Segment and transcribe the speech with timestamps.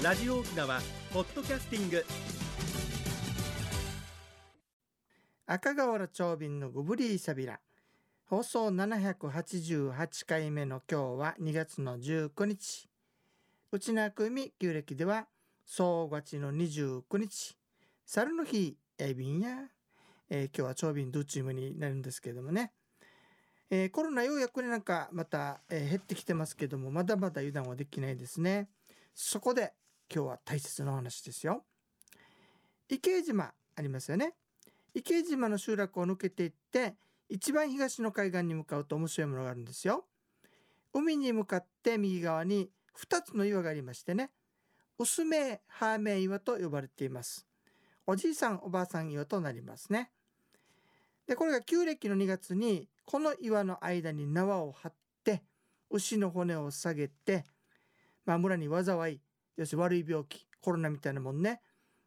[0.00, 0.80] ラジオ沖縄
[1.12, 2.04] ポッドキャスティング。
[5.44, 7.58] 赤瓦長瓶のグブリーサビラ
[8.24, 12.88] 放送788回目の今日は2月の19日。
[13.72, 15.26] 内縄組旧暦では
[15.66, 17.58] 総勝ちの29日。
[18.06, 19.48] 猿の日エビンや、
[20.30, 22.70] えー、今日は長瓶ドゥチームになるんですけどもね、
[23.68, 28.68] えー、コロナようやくねなんかまた、えー、減ってきてますけどもまだまだ油断はできないですね。
[29.12, 29.72] そこで
[30.12, 31.64] 今日は大切なお話ですよ。
[32.88, 34.34] 池江島ありますよね。
[34.94, 36.96] 池江島の集落を抜けていって
[37.28, 40.06] 一番東の海岸に向かうと面白いものがあるんですよ。
[40.94, 44.30] 海に向かって右側に2つの岩がありましてね。
[44.98, 47.46] 薄めハーメイ岩と呼ばれています。
[48.06, 50.10] おじいさんおばあさん岩となりますね。
[51.26, 55.42] でこれが旧暦の2月にこの岩の間に縄を張って
[55.90, 57.44] 牛の骨を下げて、
[58.24, 59.20] まあ、村に災い
[59.58, 61.60] 要するに悪い病気コロナみたいなもんね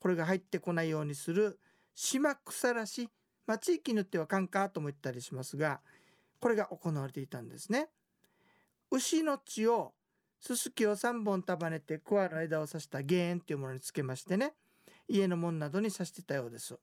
[0.00, 1.58] これが入ってこないようにする
[1.94, 3.08] 島草らし、
[3.46, 5.80] まあ、地域によってはカンカーとも言ったりしますが
[6.40, 7.88] これが行われていたんですね。
[8.90, 9.94] 牛の血を
[10.38, 14.52] すすきを3本束ねて桑の枝を刺したゲーンというものにつけましてね
[15.08, 16.78] 家の門などに刺してたようです。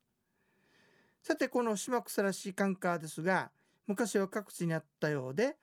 [1.22, 3.52] さてこの島草らしいカンカーですが
[3.88, 5.56] 昔は各地にあったようで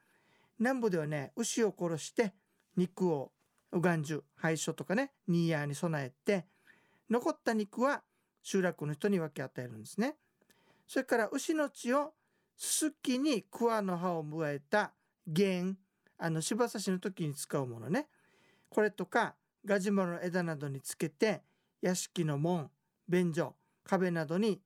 [0.59, 2.33] 南部ではね牛を殺して
[2.77, 3.33] 肉を
[3.73, 6.47] うがんじゅ廃所とかねニーヤーに備えて
[7.09, 8.03] 残った肉は
[8.43, 10.17] 集落の人に分け与えるんですね。
[10.87, 12.15] それから牛の血を
[12.57, 14.93] すすきに桑の葉を加えた
[15.27, 15.79] 弦
[16.19, 18.09] あの柴刺しの時に使うものね
[18.69, 21.43] これとかガジュマルの枝などにつけて
[21.81, 22.71] 屋敷の門
[23.09, 23.55] 便所
[23.85, 24.61] 壁などに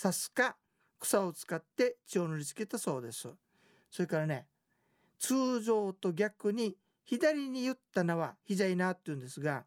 [0.00, 0.56] 刺すか
[0.98, 3.28] 草を使って血を塗りつけたそうです
[3.90, 4.46] それからね
[5.18, 9.64] 通常と逆に左に言った名は膝いなって言うんですが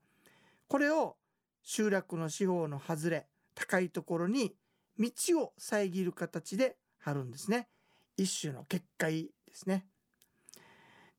[0.67, 1.15] これを
[1.63, 4.53] 集落の四方の外れ高いところに
[4.99, 7.69] 道を遮る形で張るんですね。
[8.17, 9.85] 一種の結界ですね。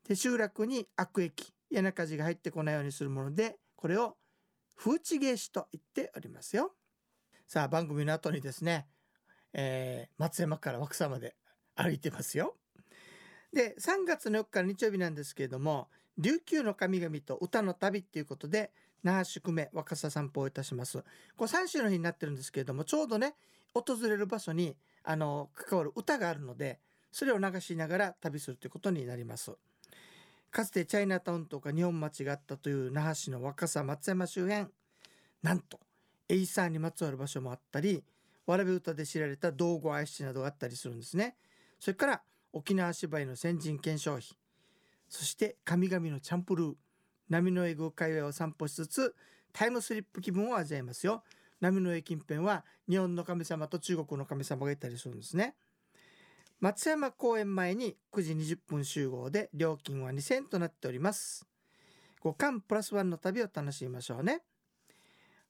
[0.06, 4.16] で集落に悪液柳な火が入ってこないようにするものでこれを
[4.76, 6.74] 風地芸師と言っておりますよ。
[7.46, 8.86] さあ番組の後にですね、
[9.52, 11.36] えー、松山から枠佐まで
[11.74, 12.56] 歩いてますよ。
[13.52, 15.88] で3月の4日日曜日なんですけれども
[16.18, 18.70] 琉球の神々と歌の旅っていうことで
[19.02, 21.02] 那覇宿命若狭散歩をいたします。
[21.36, 23.34] これ3週の日になってるんですけれどもちょうどね
[23.72, 26.78] 訪れる場所にあの関わる歌があるので
[27.12, 29.52] それを流しながら旅するということになります。
[30.50, 34.66] かつてチャイナタウンとか日本町があったという那覇市の若狭松山周辺
[35.42, 35.78] なんと
[36.28, 38.02] エイサーにまつわる場所もあったり
[38.46, 41.36] わらべ歌で知られた道後愛知などがあったりするんですね。
[41.78, 42.22] それから
[42.52, 44.24] 沖縄芝居の先人検証費
[45.10, 46.74] そして神々のチャンプルー
[47.28, 49.14] 波の絵宮界隈を散歩しつつ
[49.52, 51.22] タイムスリップ気分を味わいますよ。
[51.60, 55.54] 波の絵近辺は日本の神様と中国の神様がいたりするんですね。
[56.60, 61.46] 松山公園前に9時20分集合で料金は2000円となっております。
[62.20, 64.42] 五巻プラスワンの旅を楽しみましょうね。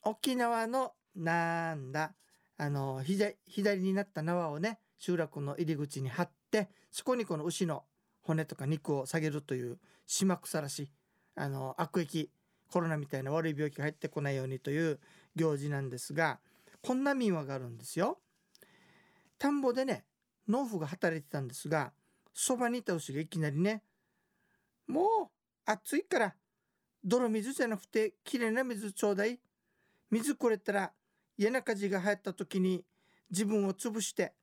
[0.05, 2.15] 沖縄のなんだ。
[2.56, 7.84] あの左左になった縄をね集落の入り口に貼ってそこにこの牛の
[8.22, 10.91] 骨とか肉を下げるという島草らしい。
[11.37, 12.31] あの悪液
[12.72, 14.99] コロナみたいな悪い病気が入ってこないようにという
[15.37, 16.41] 行事なんですが
[16.83, 18.21] こんな民話があるんですよ。
[19.39, 20.05] 田んぼでね
[20.49, 21.93] 農夫が働いてたんですが
[22.33, 23.83] そばにいた牛がいきなりね
[24.87, 25.31] 「もう
[25.65, 26.34] 暑いから
[27.05, 29.41] 泥水じゃなくてきれいな水ちょうだい」
[30.11, 30.93] 水くれたら
[31.37, 32.84] 家中地が流行った時に
[33.31, 34.34] 自分を潰して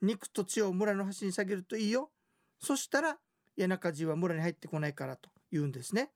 [0.00, 2.10] 肉と血を村の端に下げるといいよ。
[2.58, 3.18] そしたら
[3.56, 6.10] 家中地は村に入ってこないからと言うんですね。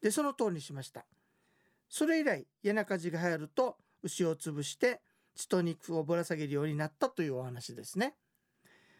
[0.00, 1.04] でその通りにしました。
[1.88, 5.00] それ以来家中地が流行ると牛を潰して
[5.34, 8.16] 血と肉をぶら下げるようになったというお話ですね。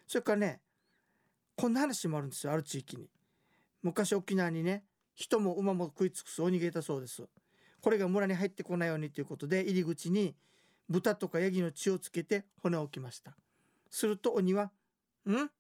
[0.06, 0.60] それからね
[1.56, 3.08] こんな話もあるんですよある地域に。
[3.82, 4.84] 昔沖縄にね
[5.14, 7.28] 人も馬も食い尽くす鬼がいたそうです。
[7.81, 10.37] これが村に入ってこないようにということで入り口に
[10.88, 13.37] 豚とかヤギの血をつけて骨を置きました。
[13.90, 14.70] すると鬼は
[15.28, 15.50] 「ん？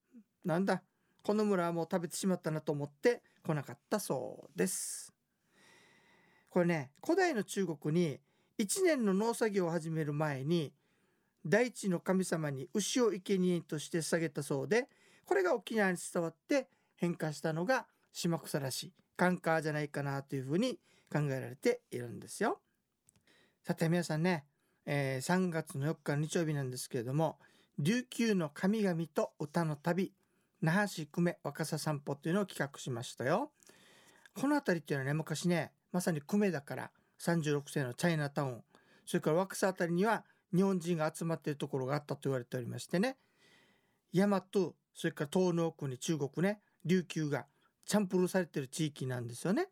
[0.44, 0.82] なんだ？
[1.22, 5.12] この村はもう食べてしまったな」と思って来なかったそうです。
[6.48, 8.20] これね古代の中国に
[8.58, 10.72] 1年の農作業を始める前に
[11.44, 14.88] 大地の神様に牛を生贄として捧げたそうで
[15.24, 20.78] これが沖縄に伝わって変化したのが島草らしいカンカーじゃないかなというふうに
[21.12, 22.60] 考えられているんですよ。
[23.64, 24.44] さて皆さんね、
[24.86, 27.38] えー、3月の4日日曜日なんですけれども
[27.78, 30.12] 琉球の神々と歌の旅
[30.60, 33.50] 那覇市久米若狭散歩というのを企画しましたよ。
[34.34, 36.90] この辺りっていうのはね昔ねまさに久米だから
[37.22, 38.62] 36世のチャイナタウン
[39.06, 40.24] それから若狭辺りには
[40.54, 43.16] 日本人が集まっているところがあったと言われておりましてね
[44.14, 44.44] 大和
[44.94, 47.46] それから東農国中国ね琉球が
[47.86, 49.68] チャンプルされてる地域なんですよね。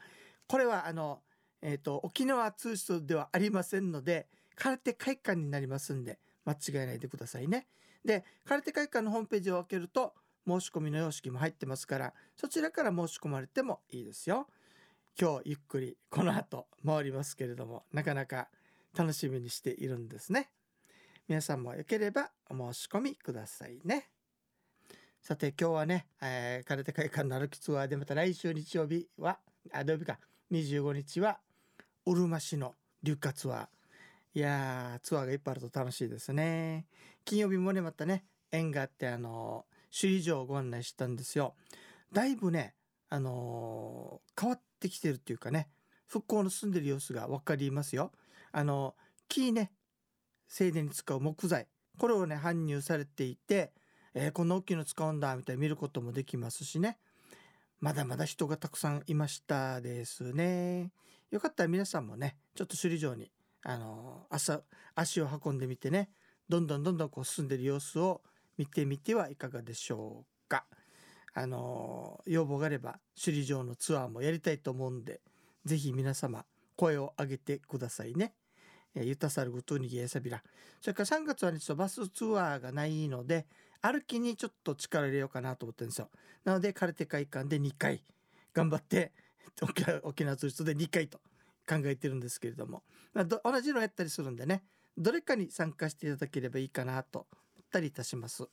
[0.47, 1.21] これはあの、
[1.61, 7.67] えーと、沖縄通信ではありませんので空手会館になりますんで間違えないでくださいね。
[8.03, 10.13] で空手会館のホームページを開けると
[10.45, 14.47] 申し込みの様式も入ってますからそちらから申し込まれてもいいですよ。
[15.19, 18.49] 今日ゆっくりこの後回りますけれどもなかなか
[18.97, 20.49] 楽しみにしているんですね。
[21.27, 24.09] 皆さんもよければお申し込みくださいね。
[25.21, 29.37] さて今日はね、えー、空手会館の歩きツアーでまた来週日曜日は
[29.71, 30.19] あ土曜日か
[30.51, 31.39] 25日は
[32.05, 32.73] うるま市の
[33.03, 33.67] 流花ツアー。
[34.33, 36.85] いやツアーがいっぱいあると楽しいですね。
[37.23, 41.53] 金曜日もねまたね縁があってあの首里城をご案内したんですよ。
[42.11, 42.73] だいぶね
[43.09, 45.69] あのー、変わってきてるっていうかね
[46.07, 48.11] 復興の進んでる様子が分かりますよ。
[48.51, 48.95] あの
[49.29, 49.71] 木ね
[50.51, 51.65] 静電に使う木材。
[51.97, 53.71] これをね搬入されていて、
[54.13, 56.97] えー、こんな大きいの使うんだみたいに見ることもできますしね。
[57.79, 60.91] まだまだ人がたくさんいましたですね。
[61.31, 63.31] よかったら皆さんもねちょっと首里城に
[63.63, 64.61] あの朝
[64.93, 66.09] 足を運んでみてね。
[66.49, 68.21] どんどんどんどんこう進んでる様子を
[68.57, 70.65] 見てみてはいかがでしょうか。
[71.33, 75.21] あの要望があれば首里城のツアーもやりたいと思うんで
[75.63, 76.43] 是非皆様
[76.75, 78.33] 声を上げてくださいね。
[78.95, 80.43] ユタサルグトゥニギエサビラ。
[80.81, 83.45] それから3月はね、ちょっとバスツアーがないので、
[83.81, 86.09] 歩きにちょっと力入れようかなと思ってるんですよ。
[86.43, 88.03] なので、カルテ会館で2回、
[88.53, 89.13] 頑張って、
[90.03, 91.19] 沖縄ツーリストで2回と
[91.67, 92.83] 考えてるんですけれども、
[93.13, 94.63] まあ、同じのやったりするんでね、
[94.97, 98.47] どれかに参加していただければいいかなと思ったりいたします。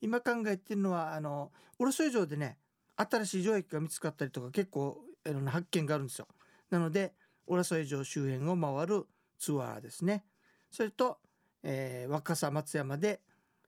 [0.00, 2.58] 今考えてるのは、あの、卸以上でね、
[2.96, 6.28] 新しい城駅が見つかったりとか結構いろんな発見があるんですよ。
[6.70, 7.14] なので、
[7.46, 9.06] 浦添城周辺を回る
[9.40, 10.24] ツアーですね。
[10.70, 11.18] それと、
[11.64, 13.20] えー、若狭松山で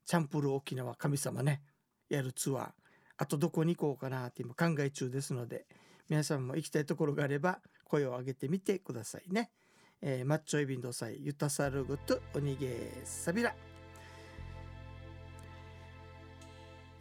[0.05, 1.63] チャンプル沖縄神様ね
[2.09, 2.71] やるツアー。
[3.17, 5.67] あとどこに行こうかなって今考え中ですので
[6.09, 9.51] 皆さんも行きたいところがあれば声を上げてみてくださいね、
[10.01, 13.72] えー、マッチョイビンドサイユタサルグトおにげサビラ。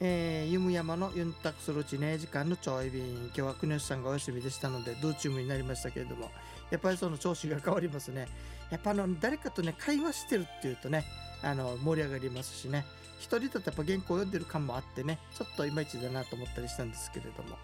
[0.03, 6.31] えー、ユム山のユンタクする地ね時間のちょい便今日は国吉さんがお休みでしたのでドゥーチームになりましたけれども
[6.71, 8.27] やっぱりその調子が変わりますね。
[8.71, 11.05] やっぱあの誰かとね会話してるっていうとね
[11.43, 12.83] あの盛り上がりますしね。
[13.19, 17.57] 一人だとやっぱ原稿読んでる感もあってねちょっといまいちだなと思ったりしたんですけれども。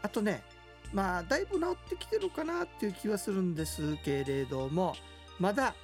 [0.00, 0.42] あとね
[0.94, 4.94] まあだいぶ治ってきてるかなっていう気はするんですけれども
[5.38, 5.74] まだ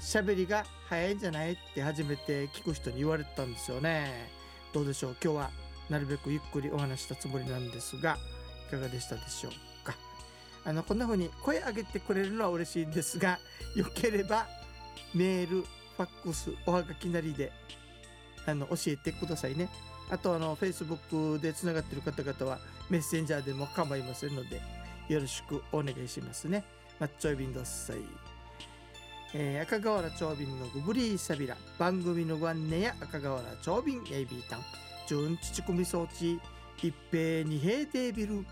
[0.00, 4.33] 喋りが早いんじゃないって初めて聞く人に言われてたんですよね。
[4.74, 5.16] どうでしょう？
[5.22, 5.50] 今日は
[5.88, 8.18] なるべくゆっくりお話したつもりなんですが
[8.68, 9.52] いかがでしたでしょう
[9.86, 9.94] か？
[10.64, 13.38] あのこんな風に声上げてくれるのは嬉しいんですが
[13.76, 14.48] よければ
[15.14, 17.52] メールファックスおはがきなりで
[18.46, 19.68] あの教えてくださいね。
[20.10, 22.58] あとあの Facebook でつながってる方々は
[22.90, 24.60] メッセンジャーでも構いませんので
[25.08, 26.64] よろしくお願いしますね。
[26.98, 27.96] マッチョイビンドッサイ。
[29.36, 31.56] えー、赤瓦長瓶のグブリーサビラ。
[31.76, 34.60] 番組のご案内や赤瓦長瓶エイビータン。
[35.08, 36.38] 純乳組装置
[36.80, 38.46] 一平二平デービル。